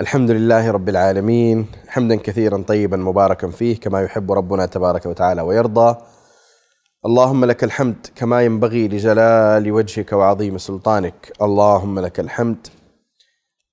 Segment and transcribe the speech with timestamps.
[0.00, 5.96] الحمد لله رب العالمين حمدا كثيرا طيبا مباركا فيه كما يحب ربنا تبارك وتعالى ويرضى.
[7.06, 11.32] اللهم لك الحمد كما ينبغي لجلال وجهك وعظيم سلطانك.
[11.42, 12.66] اللهم لك الحمد.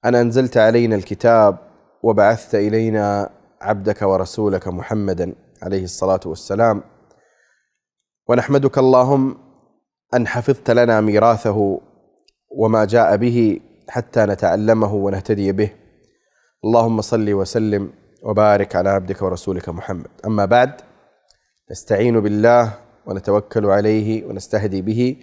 [0.06, 1.58] ان أنزلت علينا الكتاب
[2.04, 3.30] وبعثت إلينا
[3.62, 6.84] عبدك ورسولك محمدا عليه الصلاة والسلام.
[8.30, 9.38] ونحمدك اللهم
[10.14, 11.80] أن حفظت لنا ميراثه
[12.52, 13.60] وما جاء به
[13.90, 15.83] حتى نتعلمه ونهتدي به.
[16.66, 20.08] اللهم صل وسلم وبارك على عبدك ورسولك محمد.
[20.26, 20.82] أما بعد
[21.72, 22.74] نستعين بالله
[23.06, 25.18] ونتوكل عليه ونستهدي به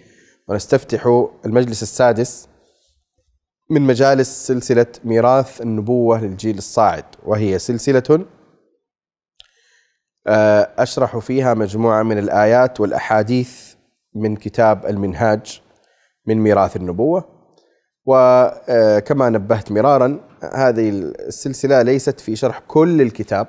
[0.47, 2.47] ونستفتح المجلس السادس
[3.69, 8.25] من مجالس سلسلة ميراث النبوة للجيل الصاعد وهي سلسلة
[10.27, 13.73] آه، أشرح فيها مجموعة من الآيات والأحاديث
[14.15, 15.61] من كتاب المنهاج
[16.27, 17.40] من ميراث النبوة.
[18.05, 20.19] وكما نبهت مرارا
[20.53, 23.47] هذه السلسلة ليست في شرح كل الكتاب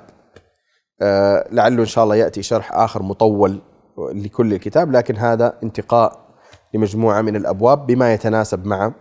[1.51, 3.61] لعله إن شاء الله يأتي شرح آخر مطول
[3.97, 6.23] لكل الكتاب لكن هذا انتقاء
[6.73, 8.93] لمجموعة من الأبواب بما يتناسب مع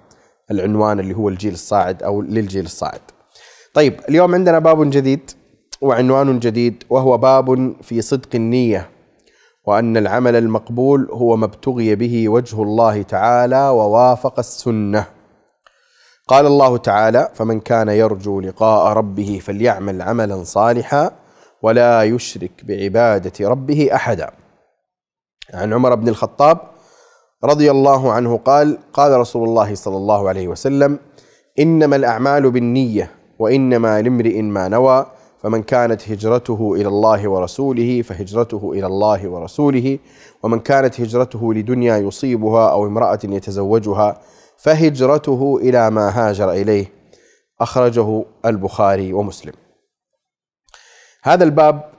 [0.51, 3.01] العنوان اللي هو الجيل الصاعد أو للجيل الصاعد.
[3.75, 5.31] طيب اليوم عندنا باب جديد
[5.81, 8.91] وعنوان جديد وهو باب في صدق النية
[9.67, 15.07] وأن العمل المقبول هو ما ابتغي به وجه الله تعالى ووافق السنة.
[16.29, 21.11] قال الله تعالى: فمن كان يرجو لقاء ربه فليعمل عملا صالحا
[21.63, 24.31] ولا يشرك بعبادة ربه احدا.
[25.55, 26.59] عن عمر بن الخطاب
[27.45, 30.99] رضي الله عنه قال: قال رسول الله صلى الله عليه وسلم:
[31.59, 35.07] إنما الأعمال بالنية وإنما لامرئ ما نوى
[35.43, 39.99] فمن كانت هجرته إلى الله ورسوله فهجرته إلى الله ورسوله
[40.43, 44.21] ومن كانت هجرته لدنيا يصيبها أو امرأة يتزوجها
[44.63, 46.93] فهجرته إلى ما هاجر إليه
[47.61, 49.53] أخرجه البخاري ومسلم.
[51.23, 51.93] هذا الباب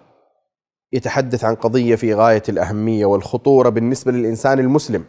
[0.94, 5.06] يتحدث عن قضية في غاية الأهمية والخطورة بالنسبة للإنسان المسلم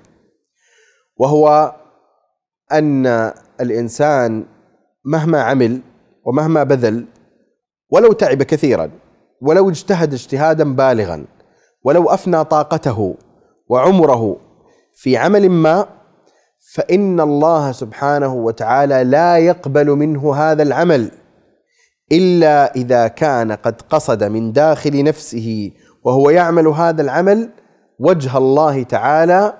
[1.16, 1.74] وهو
[2.72, 3.06] أن
[3.60, 4.46] الإنسان
[5.04, 5.80] مهما عمل
[6.24, 7.06] ومهما بذل
[7.90, 8.90] ولو تعب كثيرا
[9.40, 11.24] ولو اجتهد اجتهادا بالغا
[11.84, 13.16] ولو أفنى طاقته
[13.68, 14.36] وعمره
[14.94, 16.03] في عمل ما
[16.72, 21.10] فإن الله سبحانه وتعالى لا يقبل منه هذا العمل
[22.12, 25.70] إلا إذا كان قد قصد من داخل نفسه
[26.04, 27.50] وهو يعمل هذا العمل
[27.98, 29.54] وجه الله تعالى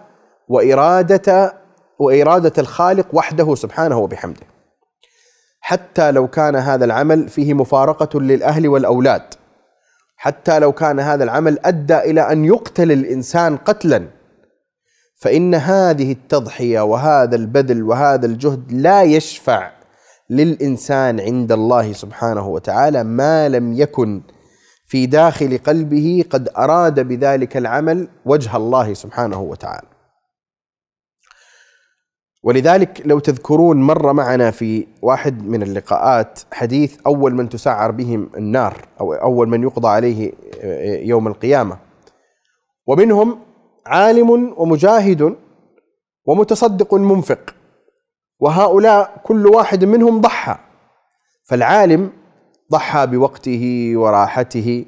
[0.49, 1.53] واراده
[1.99, 4.47] وإرادة الخالق وحده سبحانه وبحمده.
[5.61, 9.35] حتى لو كان هذا العمل فيه مفارقة للأهل والأولاد.
[10.17, 14.05] حتى لو كان هذا العمل أدى إلى أن يقتل الإنسان قتلا
[15.25, 19.71] فإن هذه التضحية وهذا البذل وهذا الجهد لا يشفع
[20.31, 24.23] للإنسان عند الله سبحانه وتعالى ما لم يكن
[24.87, 29.87] في داخل قلبه قد أراد بذلك العمل وجه الله سبحانه وتعالى.
[32.43, 38.89] ولذلك لو تذكرون مر معنا في واحد من اللقاءات حديث أول من تسعر بهم النار
[39.01, 40.33] أو أول من يقضى عليه
[41.09, 41.79] يوم القيامة.
[42.87, 43.44] ومنهم
[43.87, 45.37] عالم ومجاهد
[46.27, 47.55] ومتصدق منفق
[48.41, 50.57] وهؤلاء كل واحد منهم ضحى
[51.45, 52.11] فالعالم
[52.73, 54.85] ضحى بوقته وراحته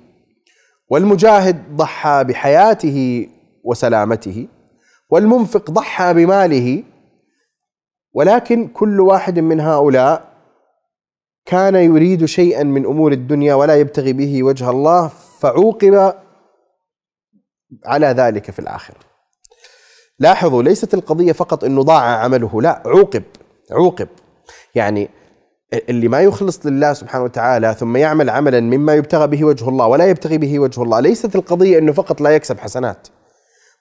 [0.90, 3.28] والمجاهد ضحى بحياته
[3.64, 4.48] وسلامته
[5.10, 6.82] والمنفق ضحى بماله
[8.12, 10.36] ولكن كل واحد من هؤلاء
[11.46, 15.08] كان يريد شيئا من أمور الدنيا ولا يبتغي به وجه الله
[15.40, 16.14] فعوقب
[17.84, 18.96] على ذلك في الآخرة.
[20.18, 23.22] لاحظوا ليست القضية فقط إنه ضاع عمله، لا عوقب
[23.72, 24.08] عوقب
[24.74, 25.10] يعني
[25.74, 30.06] اللي ما يخلص لله سبحانه وتعالى ثم يعمل عملا مما يبتغى به وجه الله ولا
[30.06, 33.08] يبتغي به وجه الله ليست القضية إنه فقط لا يكسب حسنات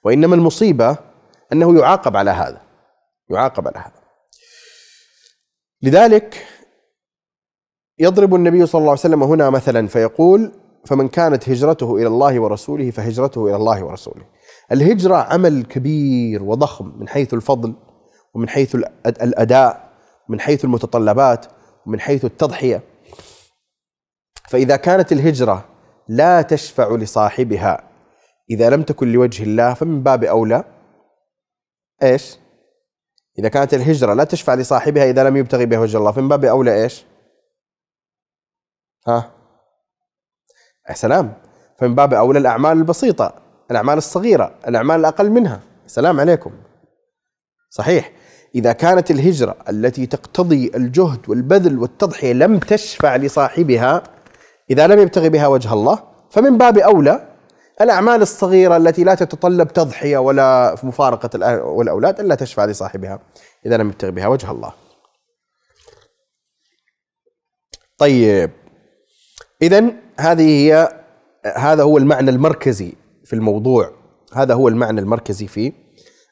[0.04, 0.96] وإنما المصيبة
[1.52, 2.60] أنه يعاقب على هذا
[3.30, 4.02] يعاقب على هذا
[5.82, 6.46] لذلك
[7.98, 10.52] يضرب النبي صلى الله عليه وسلم هنا مثلا فيقول
[10.86, 14.24] فمن كانت هجرته إلى الله ورسوله فهجرته إلى الله ورسوله
[14.72, 17.74] الهجرة عمل كبير وضخم من حيث الفضل
[18.34, 18.74] ومن حيث
[19.06, 19.90] الأداء
[20.28, 21.46] من حيث المتطلبات
[21.86, 22.82] ومن حيث التضحية
[24.48, 25.64] فإذا كانت الهجرة
[26.08, 27.88] لا تشفع لصاحبها
[28.50, 30.64] إذا لم تكن لوجه الله فمن باب أولى
[32.02, 32.38] إيش؟
[33.38, 36.82] إذا كانت الهجرة لا تشفع لصاحبها إذا لم يبتغي بها وجه الله فمن باب أولى
[36.82, 37.04] إيش؟
[39.08, 39.35] ها؟
[40.94, 41.32] سلام.
[41.78, 43.34] فمن باب أولى الأعمال البسيطة
[43.70, 45.60] الأعمال الصغيرة الأعمال الأقل منها.
[45.86, 46.50] سلام عليكم.
[47.70, 48.12] صحيح.
[48.54, 54.02] إذا كانت الهجرة التي تقتضي الجهد والبذل والتضحية لم تشفع لصاحبها
[54.70, 55.98] إذا لم يبتغي بها وجه الله
[56.30, 57.28] فمن باب أولى
[57.80, 63.20] الأعمال الصغيرة التي لا تتطلب تضحية ولا مفارقة والأولاد إلا تشفع لصاحبها
[63.66, 64.72] إذا لم يبتغي بها وجه الله.
[67.98, 68.50] طيب.
[69.62, 70.88] إذا هذه هي
[71.56, 72.92] هذا هو المعنى المركزي
[73.24, 73.90] في الموضوع.
[74.34, 75.72] هذا هو المعنى المركزي في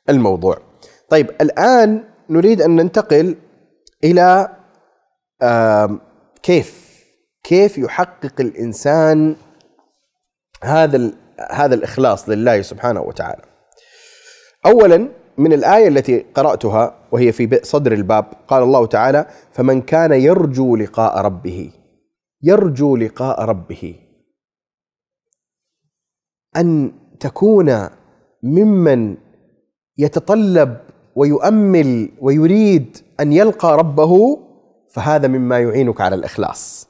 [0.08, 0.58] الموضوع.
[1.08, 3.36] طيب الآن نريد أن ننتقل
[4.04, 4.48] إلى
[6.42, 6.84] كيف
[7.42, 9.36] كيف يحقق الإنسان
[10.62, 11.10] هذا
[11.50, 13.42] هذا الإخلاص لله سبحانه وتعالى.
[14.66, 15.08] أولا
[15.38, 21.18] من الآية التي قرأتها وهي في صدر الباب قال الله تعالى فمن كان يرجو لقاء
[21.18, 21.70] ربه
[22.44, 23.94] يرجو لقاء ربه.
[26.56, 27.88] أن تكون
[28.42, 29.16] ممن
[29.98, 30.80] يتطلب
[31.16, 34.38] ويؤمل ويريد أن يلقى ربه
[34.90, 36.88] فهذا مما يعينك على الإخلاص.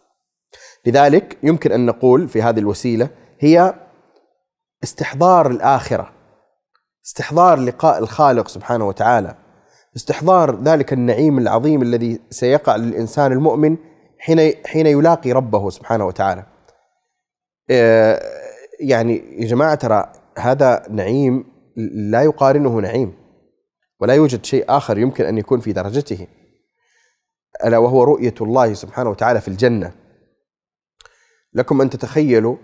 [0.86, 3.08] لذلك يمكن أن نقول في هذه الوسيلة
[3.40, 3.74] هي
[4.84, 6.12] استحضار الآخرة
[7.06, 9.34] استحضار لقاء الخالق سبحانه وتعالى
[9.96, 13.76] استحضار ذلك النعيم العظيم الذي سيقع للإنسان المؤمن
[14.24, 16.46] حين حين يلاقي ربه سبحانه وتعالى.
[17.70, 18.20] آه،
[18.80, 21.44] يعني يا جماعة ترى هذا نعيم
[21.94, 23.12] لا يقارنه نعيم
[24.00, 26.26] ولا يوجد شيء آخر يمكن أن يكون في درجته.
[27.64, 29.92] ألا وهو رؤية الله سبحانه وتعالى في الجنة.
[31.54, 32.56] لكم أن تتخيلوا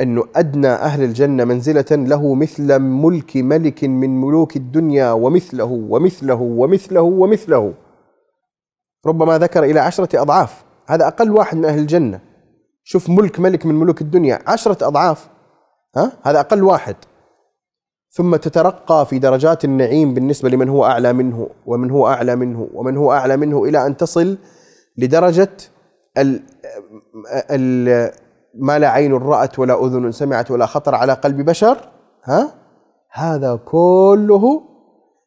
[0.00, 7.00] أنه أدنى أهل الجنة منزلة له مثل ملك ملك من ملوك الدنيا ومثله ومثله ومثله
[7.00, 7.74] ومثله.
[9.06, 10.69] ربما ذكر إلى عشرة أضعاف.
[10.90, 12.20] هذا أقل واحد من أهل الجنة.
[12.84, 15.28] شوف ملك ملك من ملوك الدنيا عشرة أضعاف.
[15.96, 16.96] ها؟ هذا أقل واحد.
[18.10, 22.96] ثم تترقى في درجات النعيم بالنسبة لمن هو أعلى منه ومن هو أعلى منه ومن
[22.96, 24.38] هو أعلى منه إلى أن تصل
[24.98, 25.50] لدرجة
[26.18, 26.42] ال
[27.50, 28.10] ال
[28.54, 31.88] ما لا عين رأت ولا أذن سمعت ولا خطر على قلب بشر.
[32.24, 32.54] ها؟
[33.12, 34.62] هذا كله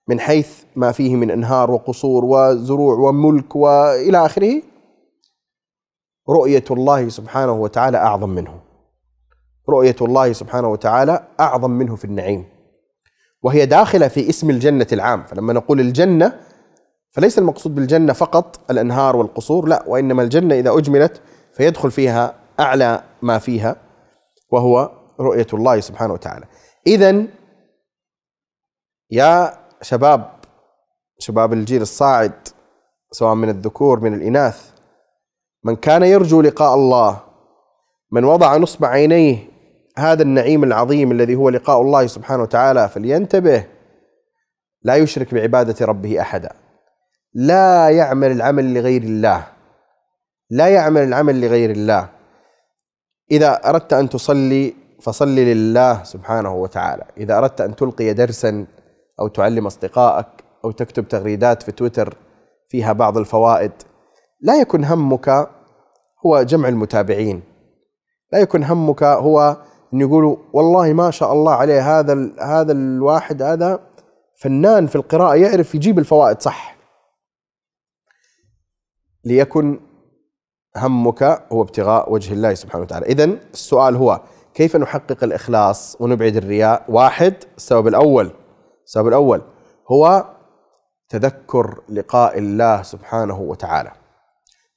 [0.08, 4.73] من حيث ما فيه من أنهار وقصور وزروع وملك وإلى آخره.
[6.30, 8.60] رؤية الله سبحانه وتعالى أعظم منه.
[9.70, 12.46] رؤية الله سبحانه وتعالى أعظم منه في النعيم.
[13.44, 15.24] وهي داخلة في اسم الجنة العام.
[15.24, 16.40] فلما نقول الجنة
[17.12, 19.84] فليس المقصود بالجنة فقط الأنهار والقصور لا.
[19.88, 21.22] وإنما الجنة إذا أجملت
[21.54, 23.76] فيدخل فيها أعلى ما فيها
[24.52, 26.46] وهو رؤية الله سبحانه وتعالى.
[26.88, 27.26] اذا
[29.12, 30.34] يا شباب
[31.20, 32.34] شباب الجيل الصاعد
[33.12, 34.73] سواء من الذكور من الإناث
[35.64, 37.20] من كان يرجو لقاء الله
[38.12, 39.38] من وضع نصب عينيه
[39.98, 43.66] هذا النعيم العظيم الذي هو لقاء الله سبحانه وتعالى فلينتبه
[44.84, 46.50] لا يشرك بعبادة ربه أحدا.
[47.34, 49.48] لا يعمل العمل لغير الله.
[50.50, 52.10] لا يعمل العمل لغير الله.
[53.32, 57.06] إذا أردت أن تصلي فصل لله سبحانه وتعالى.
[57.18, 58.66] إذا أردت أن تلقي درسا
[59.20, 60.28] أو تعلم أصدقائك
[60.66, 62.18] أو تكتب تغريدات في تويتر
[62.70, 63.72] فيها بعض الفوائد
[64.44, 65.50] لا يكن همك
[66.26, 67.44] هو جمع المتابعين.
[68.34, 69.58] لا يكن همك هو
[69.94, 73.80] أن يقولوا والله ما شاء الله عليه هذا هذا الواحد هذا
[74.38, 76.78] فنان في القراءة يعرف يجيب الفوائد صح.
[79.26, 79.80] ليكن
[80.78, 83.06] همك هو ابتغاء وجه الله سبحانه وتعالى.
[83.06, 84.22] إذا السؤال هو
[84.54, 88.32] كيف نحقق الإخلاص ونبعد الرياء؟ واحد السبب الأول.
[88.86, 89.42] السبب الأول
[89.92, 90.26] هو
[91.10, 94.03] تذكر لقاء الله سبحانه وتعالى.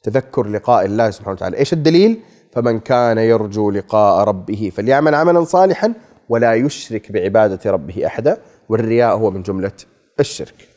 [0.07, 1.57] تذكر لقاء الله سبحانه وتعالى.
[1.57, 2.23] إيش الدليل؟
[2.53, 5.95] فمن كان يرجو لقاء ربه فليعمل عملا صالحا
[6.29, 9.73] ولا يشرك بعبادة ربه أحدا والرياء هو من جملة
[10.21, 10.69] الشرك.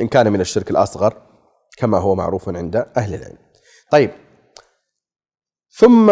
[0.00, 1.22] إن كان من الشرك الأصغر
[1.76, 3.38] كما هو معروف عند أهل العلم.
[3.90, 4.10] طيب.
[5.70, 6.10] ثم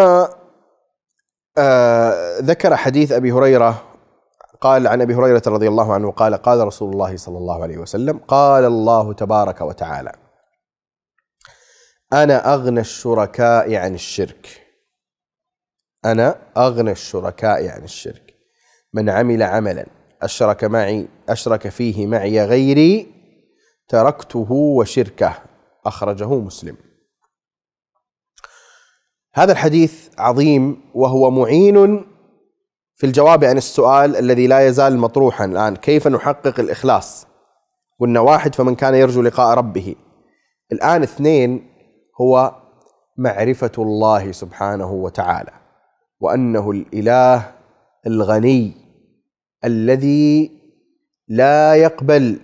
[1.58, 3.93] آه ذكر حديث أبي هريرة
[4.64, 8.18] قال عن أبي هريرة رضي الله عنه قال قال رسول الله صلى الله عليه وسلم
[8.18, 10.12] قال الله تبارك وتعالى
[12.12, 14.66] أنا أغنى الشركاء عن الشرك.
[16.04, 18.34] أنا أغنى الشركاء عن الشرك.
[18.92, 19.86] من عمل عملا
[20.22, 23.14] أشرك معي أشرك فيه معي غيري
[23.88, 25.34] تركته وشركه.
[25.86, 26.76] أخرجه مسلم.
[29.34, 32.06] هذا الحديث عظيم وهو معين
[32.96, 37.26] في الجواب عن السؤال الذي لا يزال مطروحا الآن كيف نحقق الإخلاص
[38.00, 39.94] قلنا واحد فمن كان يرجو لقاء ربه؟
[40.72, 41.66] الآن اثنين
[42.20, 42.54] هو
[43.16, 45.50] معرفة الله سبحانه وتعالى
[46.20, 47.52] وأنه الإله
[48.06, 48.72] الغني
[49.64, 50.50] الذي
[51.28, 52.40] لا يقبل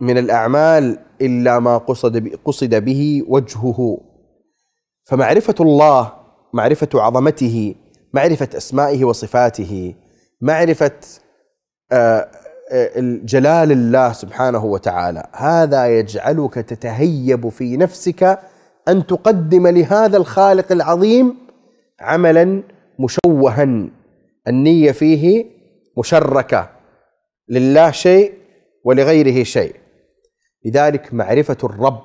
[0.00, 4.00] من الأعمال إلا ما قصد قصد به وجهه.
[5.04, 6.12] فمعرفة الله
[6.52, 7.74] معرفة عظمته
[8.14, 9.94] معرفة أسمائه وصفاته
[10.40, 10.92] معرفة
[11.92, 12.28] آه،
[12.72, 12.90] آه،
[13.24, 15.26] جلال الله سبحانه وتعالى.
[15.32, 18.38] هذا يجعلك تتهيب في نفسك
[18.88, 21.34] أن تقدم لهذا الخالق العظيم
[22.00, 22.62] عملا
[22.98, 23.88] مشوها.
[24.48, 25.44] النية فيه
[25.98, 26.70] مشركة
[27.48, 28.32] لله شيء
[28.84, 29.76] ولغيره شيء.
[30.64, 32.02] لذلك معرفة الرب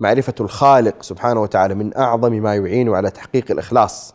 [0.00, 4.14] معرفة الخالق سبحانه وتعالى من أعظم ما يعين على تحقيق الإخلاص.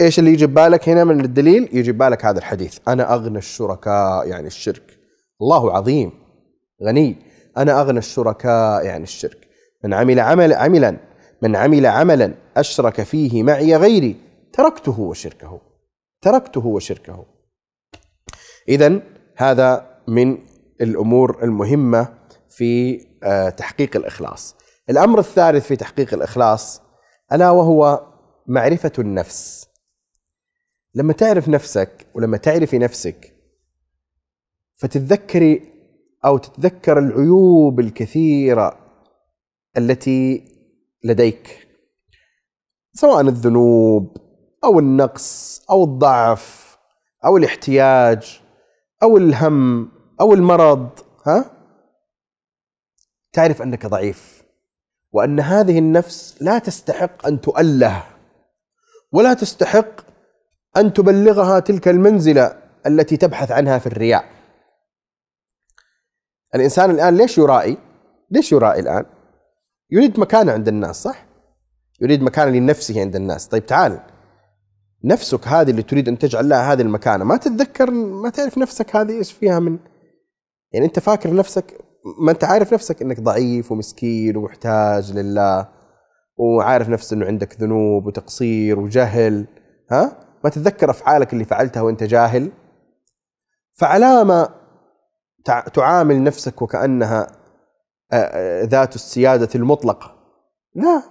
[0.00, 2.78] إيش اللي يجي بالك هنا من الدليل؟ يجي بالك هذا الحديث.
[2.88, 4.98] أنا أغنى الشركاء يعني الشرك.
[5.42, 6.12] الله عظيم.
[6.84, 7.16] غني.
[7.56, 9.48] أنا أغنى الشركاء يعني الشرك.
[9.84, 10.96] من عمل عمل عملا
[11.42, 14.16] من عمل عملا أشرك فيه معي غيري.
[14.52, 15.60] تركته وشركه.
[16.22, 17.24] تركته وشركه.
[18.68, 19.00] إذا
[19.36, 20.38] هذا من
[20.80, 22.08] الأمور المهمة
[22.48, 24.54] في آه، تحقيق الإخلاص.
[24.90, 26.82] الأمر الثالث في تحقيق الإخلاص
[27.32, 28.06] ألا وهو
[28.46, 29.67] معرفة النفس.
[30.94, 33.34] لما تعرف نفسك ولما تعرفي نفسك
[34.76, 35.72] فتتذكري
[36.24, 38.78] أو تتذكر العيوب الكثيرة
[39.76, 40.44] التي
[41.04, 41.68] لديك.
[42.92, 44.16] سواء الذنوب
[44.64, 46.78] أو النقص أو الضعف
[47.24, 48.40] أو الاحتياج
[49.02, 49.88] أو الهم
[50.20, 50.88] أو المرض
[51.26, 51.50] ها؟
[53.32, 54.42] تعرف أنك ضعيف
[55.12, 58.04] وأن هذه النفس لا تستحق أن تؤله
[59.12, 60.07] ولا تستحق
[60.76, 62.56] أن تبلغها تلك المنزلة
[62.86, 64.24] التي تبحث عنها في الرياء.
[66.54, 67.78] الإنسان الآن ليش يرائي؟
[68.30, 69.04] ليش يرائي الآن؟
[69.90, 71.26] يريد مكانه عند الناس صح؟
[72.00, 74.00] يريد مكانه لنفسه عند الناس، طيب تعال
[75.04, 79.18] نفسك هذه اللي تريد أن تجعل لها هذه المكانة، ما تتذكر ما تعرف نفسك هذه
[79.18, 79.78] إيش فيها من
[80.72, 81.80] يعني أنت فاكر نفسك
[82.18, 85.68] ما أنت عارف نفسك إنك ضعيف ومسكين ومحتاج لله
[86.36, 89.46] وعارف نفسك إنه عندك ذنوب وتقصير وجهل
[89.90, 92.50] ها ما تتذكر أفعالك اللي فعلتها وأنت جاهل؟
[93.72, 94.48] فعلامة
[95.74, 97.26] تعامل نفسك وكأنها
[98.62, 100.14] ذات السيادة المطلقة.
[100.74, 101.02] لا.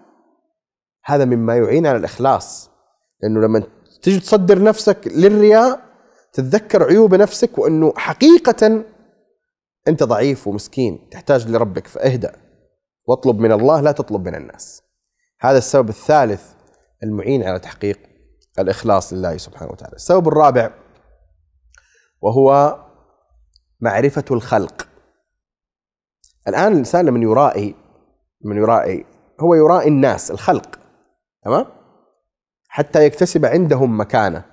[1.06, 2.70] هذا مما يعين على الإخلاص.
[3.22, 3.64] لأنه لما
[4.02, 5.82] تجي تصدر نفسك للرياء
[6.34, 8.84] تتذكر عيوب نفسك وأنه حقيقة
[9.88, 12.36] أنت ضعيف ومسكين تحتاج لربك فاهدأ.
[13.06, 14.82] واطلب من الله لا تطلب من الناس.
[15.40, 16.54] هذا السبب الثالث
[17.04, 18.00] المعين على تحقيق
[18.60, 19.96] الإخلاص لله سبحانه وتعالى.
[19.96, 20.72] السبب الرابع
[22.22, 22.80] وهو
[23.80, 24.88] معرفة الخلق.
[26.48, 27.76] الآن الإنسان لمن يرائي
[28.42, 29.06] من يرائي
[29.40, 30.80] هو يرائي الناس الخلق
[31.44, 31.66] تمام؟
[32.68, 34.46] حتى يكتسب عندهم مكانة.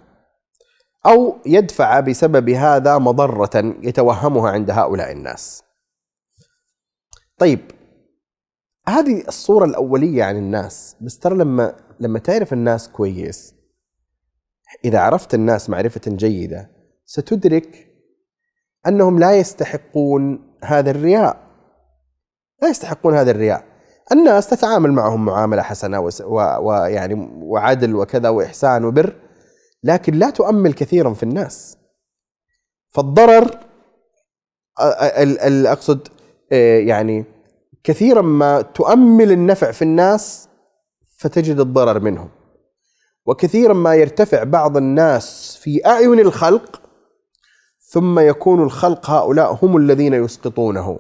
[1.07, 5.63] أو يدفع بسبب هذا مضرة يتوهمها عند هؤلاء الناس.
[7.39, 7.71] طيب
[8.89, 13.54] هذه الصورة الأولية عن الناس بس ترى لما لما تعرف الناس كويس
[14.85, 16.71] إذا عرفت الناس معرفة جيدة
[17.05, 17.87] ستدرك
[18.87, 21.37] أنهم لا يستحقون هذا الرياء.
[22.63, 23.65] لا يستحقون هذا الرياء.
[24.13, 26.11] الناس تتعامل معهم معاملة حسنة
[26.61, 29.17] ويعني وعدل وكذا وإحسان وبر
[29.85, 31.79] لكن لا تؤمل كثيرا في الناس.
[32.91, 33.59] فالضرر
[35.67, 36.09] أقصد
[36.87, 37.25] يعني
[37.85, 40.49] كثيرا ما تؤمل النفع في الناس
[41.19, 42.29] فتجد الضرر منهم.
[43.27, 46.81] وكثيرا ما يرتفع بعض الناس في أعين الخلق
[47.81, 50.99] ثم يكون الخلق هؤلاء هم الذين يسقطونه.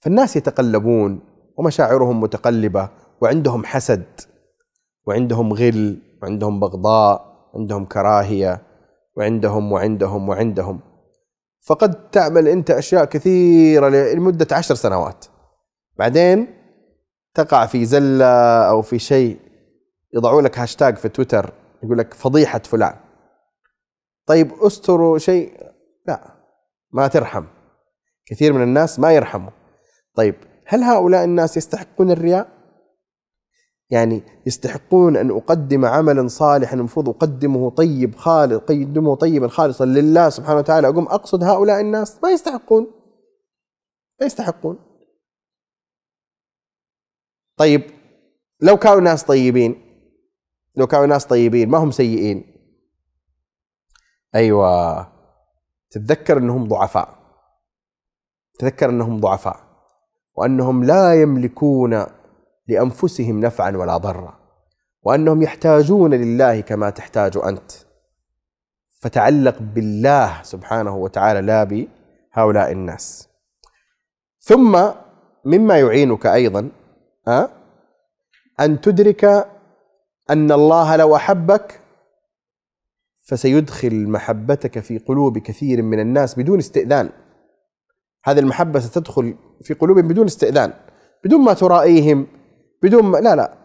[0.00, 1.20] فالناس يتقلبون
[1.56, 2.88] ومشاعرهم متقلبة
[3.20, 4.04] وعندهم حسد
[5.06, 8.62] وعندهم غل وعندهم بغضاء عندهم كراهية
[9.16, 10.80] وعندهم وعندهم وعندهم.
[11.66, 15.24] فقد تعمل أنت أشياء كثيرة لمدة عشر سنوات.
[15.98, 16.46] بعدين
[17.34, 19.47] تقع في زلة أو في شيء
[20.14, 22.96] يضعوا لك هاشتاج في تويتر يقول لك فضيحة فلان.
[24.26, 25.72] طيب استروا شيء
[26.06, 26.34] لا
[26.90, 27.44] ما ترحم.
[28.26, 29.50] كثير من الناس ما يرحموا.
[30.14, 30.34] طيب
[30.66, 32.58] هل هؤلاء الناس يستحقون الرياء؟
[33.90, 40.58] يعني يستحقون أن أقدم عملا صالحا المفروض أقدمه طيب خالص أقدمه طيبا خالصا لله سبحانه
[40.58, 40.88] وتعالى.
[40.88, 42.86] أقوم أقصد هؤلاء الناس ما يستحقون.
[44.20, 44.78] ما يستحقون.
[47.56, 47.82] طيب
[48.60, 49.87] لو كانوا ناس طيبين
[50.78, 52.44] لو كانوا ناس طيبين ما هم سيئين.
[54.34, 55.08] أيوة.
[55.90, 57.18] تتذكر أنهم ضعفاء.
[58.58, 59.60] تذكر أنهم ضعفاء.
[60.34, 62.06] وأنهم لا يملكون
[62.68, 64.38] لأنفسهم نفعا ولا ضرا.
[65.02, 67.72] وأنهم يحتاجون لله كما تحتاج أنت.
[69.00, 73.28] فتعلق بالله سبحانه وتعالى لا بهؤلاء الناس.
[74.40, 74.90] ثم
[75.44, 76.70] مما يعينك أيضا
[78.60, 79.48] أن تدرك
[80.30, 81.80] أن الله لو أحبك
[83.24, 87.10] فسيدخل محبتك في قلوب كثير من الناس بدون استئذان.
[88.24, 90.72] هذه المحبة ستدخل في قلوبهم بدون استئذان
[91.24, 92.26] بدون ما ترائيهم
[92.82, 93.58] بدون ما لا لا.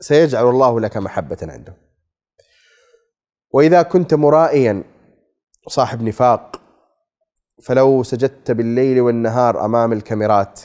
[0.00, 1.76] سيجعل الله لك محبة عنده
[3.52, 4.84] وإذا كنت مرائيا
[5.68, 6.60] صاحب نفاق
[7.62, 10.60] فلو سجدت بالليل والنهار أمام الكاميرات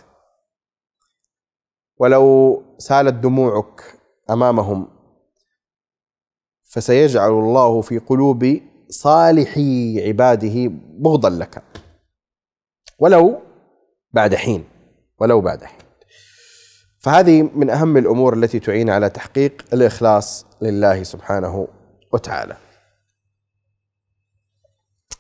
[1.97, 3.81] ولو سالت دموعك
[4.29, 4.94] أمامهم
[6.65, 11.63] فسيجعل الله في قلوب صالحي عباده بغضا لك
[12.99, 13.41] ولو
[14.13, 14.63] بعد حين
[15.19, 15.85] ولو بعد حين
[16.99, 21.67] فهذه من أهم الأمور التي تعين على تحقيق الإخلاص لله سبحانه
[22.13, 22.57] وتعالى.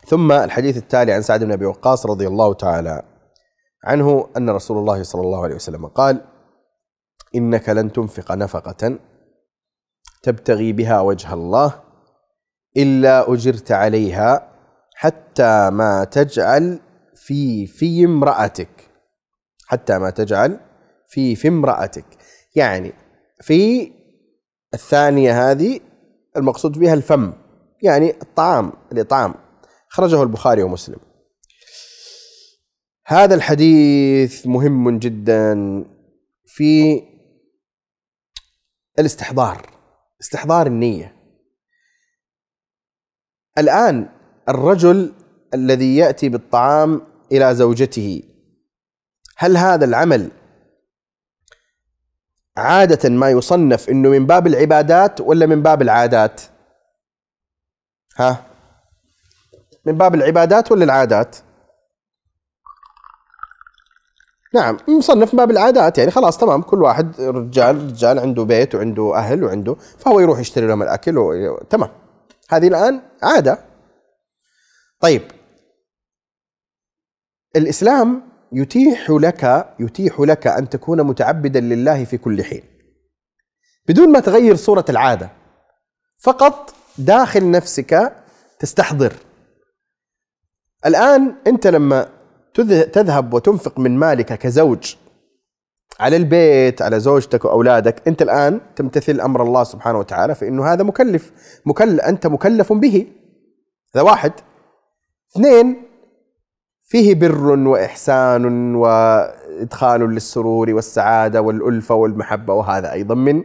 [0.07, 3.01] ثم الحديث التالي عن سعد بن أبي وقاص رضي الله تعالى
[3.83, 6.21] عنه أن رسول الله صلى الله عليه وسلم قال:
[7.35, 8.99] إنك لن تنفق نفقة
[10.25, 11.83] تبتغي بها وجه الله
[12.77, 14.51] إلا أجرت عليها
[14.95, 16.79] حتى ما تجعل
[17.15, 18.89] في في امرأتك.
[19.67, 20.59] حتى ما تجعل
[21.07, 22.05] في في امرأتك.
[22.55, 22.93] يعني
[23.41, 23.91] في
[24.73, 25.79] الثانية هذه
[26.37, 27.33] المقصود بها الفم
[27.83, 29.33] يعني الطعام الإطعام.
[29.89, 30.99] خرجه البخاري ومسلم.
[33.07, 35.55] هذا الحديث مهم جدا
[36.45, 37.01] في
[38.99, 39.74] الاستحضار.
[40.21, 41.15] استحضار النية
[43.57, 44.09] الآن
[44.49, 45.13] الرجل
[45.53, 48.23] الذي يأتي بالطعام إلى زوجته
[49.37, 50.31] هل هذا العمل
[52.57, 56.41] عادة ما يصنف إنه من باب العبادات ولا من باب العادات؟
[58.17, 58.45] ها؟
[59.85, 61.35] من باب العبادات ولا العادات؟
[64.55, 69.43] نعم مصنف باب العادات يعني خلاص تمام كل واحد رجال رجال عنده بيت وعنده أهل
[69.43, 71.57] وعنده فهو يروح يشتري لهم الأكل و...
[71.69, 71.89] تمام.
[72.49, 73.59] هذه الآن عادة.
[74.99, 75.21] طيب.
[77.55, 82.63] الإسلام يتيح لك يتيح لك أن تكون متعبدا لله في كل حين.
[83.87, 85.29] بدون ما تغير صورة العادة.
[86.17, 88.13] فقط داخل نفسك
[88.59, 89.13] تستحضر.
[90.85, 92.14] الآن أنت لما
[92.55, 94.95] تذهب وتنفق من مالك كزوج
[95.99, 98.07] على البيت على زوجتك وأولادك.
[98.07, 101.31] أنت الآن تمتثل أمر الله سبحانه وتعالى فإنه هذا مكلف
[101.65, 103.07] مكل أنت مكلف به.
[103.95, 104.31] هذا واحد.
[105.31, 105.81] اثنين
[106.83, 113.43] فيه بر وإحسان وإدخال للسرور والسعادة والألفة والمحبة وهذا أيضا من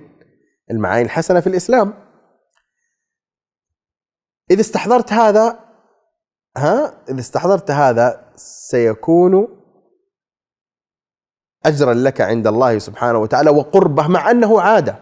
[0.70, 1.92] المعاني الحسنة في الإسلام.
[4.50, 5.58] إذا استحضرت هذا
[6.56, 8.29] ها إذا استحضرت هذا
[8.70, 9.48] سيكون
[11.66, 14.98] أجرا لك عند الله سبحانه وتعالى وقربه مع أنه عادة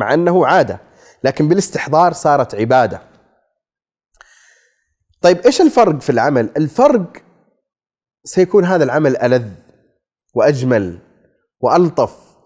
[0.00, 0.80] مع أنه عادة.
[1.24, 3.02] لكن بالاستحضار صارت عبادة.
[5.20, 7.12] طيب إيش الفرق في العمل؟ الفرق
[8.24, 9.48] سيكون هذا العمل ألذ
[10.34, 10.98] وأجمل
[11.60, 12.36] وألطف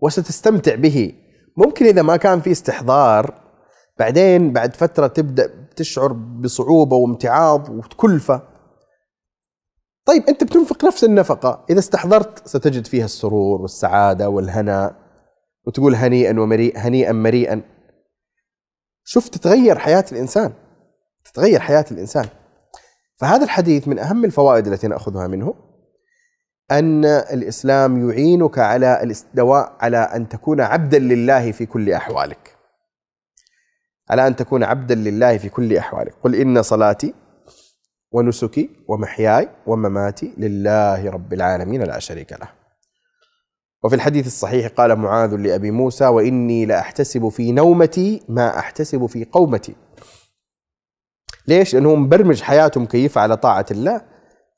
[0.00, 1.14] وستستمتع به.
[1.56, 3.40] ممكن إذا ما كان في استحضار
[3.98, 8.55] بعدين بعد فترة تبدأ تشعر بصعوبة وامتعاض وكلفة
[10.06, 11.64] طيب أنت بتنفق نفس النفقة.
[11.70, 14.94] إذا استحضرت ستجد فيها السرور والسعادة والهناء
[15.64, 17.62] وتقول هنيئا ومريئا هنيئا مريئا.
[19.04, 20.52] شوف تتغير حياة الإنسان.
[21.24, 22.28] تتغير حياة الإنسان.
[23.16, 25.54] فهذا الحديث من أهم الفوائد التي نأخذها منه
[26.70, 32.56] أن الإسلام يعينك على الاستواء على أن تكون عبدا لله في كل أحوالك.
[34.10, 37.14] على أن تكون عبدا لله في كل أحوالك، قل إن صلاتي
[38.12, 42.48] ونسكي ومحياي ومماتي لله رب العالمين لا شريك له.
[43.84, 49.76] وفي الحديث الصحيح قال معاذ لأبي موسى: وإني لأحتسب في نومتي ما أحتسب في قومتي.
[51.48, 54.02] ليش؟ لأنه مبرمج حياته مكيفة على طاعة الله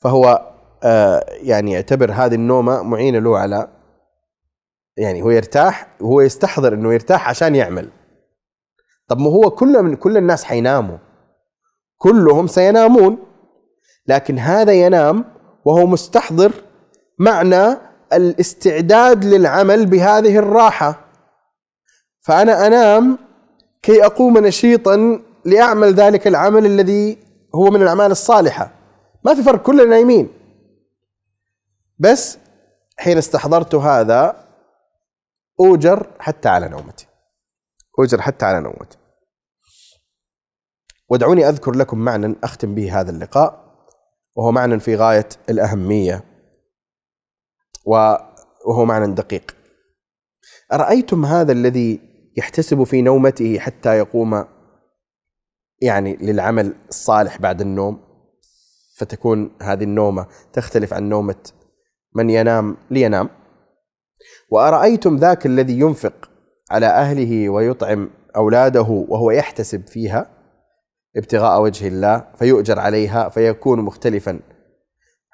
[0.00, 3.68] فهو آه يعني يعتبر هذه النومة معينة له على
[4.96, 7.90] يعني هو يرتاح وهو يستحضر إنه يرتاح عشان يعمل
[9.08, 10.98] طب ما هو كل من كل الناس حيناموا
[11.98, 13.18] كلهم سينامون
[14.08, 15.24] لكن هذا ينام
[15.64, 16.52] وهو مستحضر
[17.18, 17.76] معنى
[18.12, 21.04] الاستعداد للعمل بهذه الراحة.
[22.20, 23.18] فأنا أنام
[23.82, 27.18] كي أقوم نشيطا لأعمل ذلك العمل الذي
[27.54, 28.70] هو من الأعمال الصالحة.
[29.24, 30.28] ما في فرق كلنا نايمين.
[31.98, 32.38] بس
[32.96, 34.44] حين استحضرت هذا
[35.60, 37.06] أوجر حتى على نومتي.
[37.98, 38.98] أوجر حتى على نومتي.
[41.08, 43.67] ودعوني أذكر لكم معنى أختم به هذا اللقاء.
[44.38, 46.24] وهو معنى في غاية الأهمية.
[47.84, 49.56] وهو معنى دقيق.
[50.72, 52.00] أرأيتم هذا الذي
[52.36, 54.44] يحتسب في نومته حتى يقوم
[55.82, 58.00] يعني للعمل الصالح بعد النوم؟
[58.96, 61.50] فتكون هذه النومة تختلف عن نومة
[62.14, 63.28] من ينام لينام.
[64.50, 66.30] وأرأيتم ذاك الذي ينفق
[66.70, 70.37] على أهله ويطعم أولاده وهو يحتسب فيها؟
[71.18, 74.40] ابتغاء وجه الله فيؤجر عليها فيكون مختلفا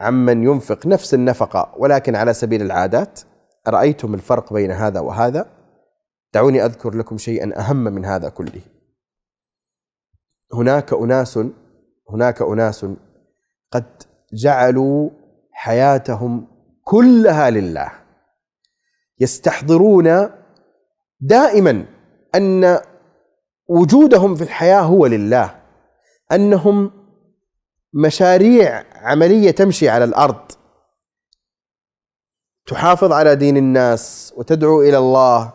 [0.01, 3.21] عمن ينفق نفس النفقة ولكن على سبيل العادات
[3.69, 5.47] أرأيتم الفرق بين هذا وهذا؟
[6.35, 8.61] دعوني أذكر لكم شيئا أهم من هذا كله.
[10.55, 11.39] هناك أناس
[12.11, 12.87] هناك أناس
[13.73, 15.11] قد جعلوا
[15.53, 16.47] حياتهم
[16.85, 17.93] كلها لله.
[19.21, 20.31] يستحضرون
[21.21, 21.87] دائما
[22.35, 22.79] أن
[23.69, 25.64] وجودهم في الحياة هو لله.
[26.35, 26.91] أنهم
[27.93, 30.53] مشاريع عملية تمشي على الأرض.
[32.67, 35.53] تحافظ على دين الناس وتدعو إلى الله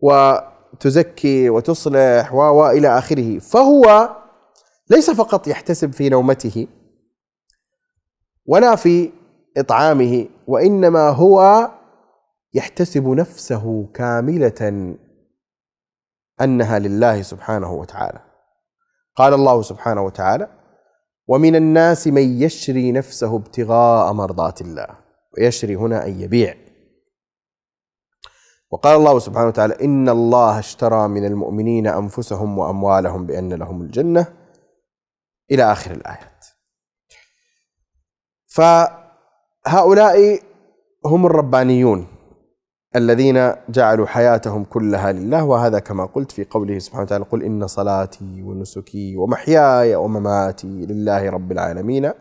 [0.00, 3.38] وتزكي وتصلح و إلى آخره.
[3.38, 4.16] فهو
[4.90, 6.66] ليس فقط يحتسب في نومته
[8.46, 9.12] ولا في
[9.56, 11.70] إطعامه وإنما هو
[12.54, 14.96] يحتسب نفسه كاملة
[16.40, 18.29] أنها لله سبحانه وتعالى.
[19.20, 20.48] قال الله سبحانه وتعالى
[21.28, 24.86] ومن الناس من يشري نفسه ابتغاء مرضات الله.
[25.38, 26.54] ويشري هنا أن يبيع.
[28.70, 34.26] وقال الله سبحانه وتعالى إن الله اشترى من المؤمنين أنفسهم وأموالهم بأن لهم الجنة.
[35.50, 36.46] إلى آخر الآيات.
[38.46, 40.40] فهؤلاء
[41.06, 42.06] هم الربانيون.
[42.96, 48.42] الذين جعلوا حياتهم كلها لله وهذا كما قلت في قوله سبحانه وتعالى قل إن صلاتي
[48.42, 52.12] ونسكي ومحياي ومماتي لله رب العالمين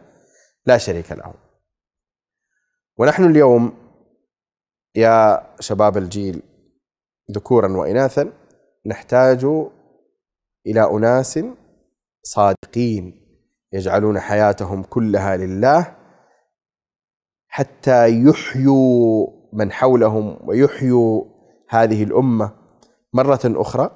[0.66, 1.34] لا شريك له.
[2.98, 3.74] ونحن اليوم
[4.96, 6.42] يا شباب الجيل
[7.32, 8.34] ذكورا وإناثا
[8.86, 9.46] نحتاج
[10.68, 11.40] إلى أناس
[12.24, 13.26] صادقين
[13.74, 15.96] يجعلون حياتهم كلها لله
[17.48, 21.24] حتى يحيوا من حولهم ويحيوا
[21.70, 22.52] هذه الأمة
[23.14, 23.92] مرة أخرى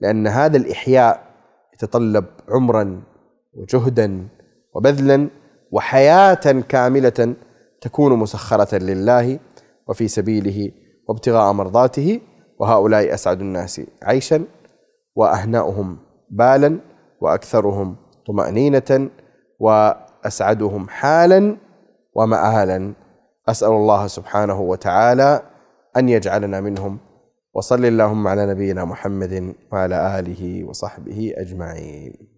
[0.00, 1.30] لأن هذا الإحياء
[1.74, 3.02] يتطلب عمرا
[3.54, 4.28] وجهدا
[4.74, 5.28] وبذلا
[5.72, 7.34] وحياة كاملة
[7.80, 9.38] تكون مسخرة لله
[9.88, 10.72] وفي سبيله
[11.08, 12.20] وابتغاء مرضاته
[12.60, 14.44] وهؤلاء أسعد الناس عيشا
[15.16, 15.98] وأهناؤهم
[16.30, 16.80] بالا
[17.20, 19.10] وأكثرهم طمأنينة
[19.60, 21.56] وأسعدهم حالا
[22.14, 22.94] ومآلا.
[23.48, 25.42] أسأل الله سبحانه وتعالى
[25.96, 26.98] أن يجعلنا منهم
[27.54, 32.29] وصل اللهم على نبينا محمد وعلى آله وصحبه أجمعين.